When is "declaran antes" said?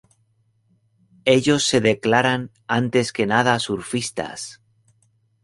1.79-3.13